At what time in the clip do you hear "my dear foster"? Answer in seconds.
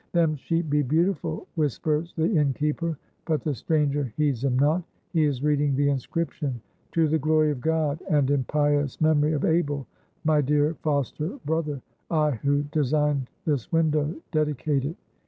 10.23-11.37